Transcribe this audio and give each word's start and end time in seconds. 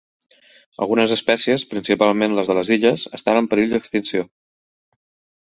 Algunes 0.85 1.11
espècies, 1.15 1.65
principalment 1.73 2.33
les 2.39 2.49
de 2.53 2.57
les 2.61 2.73
illes, 2.77 3.05
estan 3.19 3.41
en 3.43 3.51
perill 3.53 3.77
d'extinció. 3.77 4.27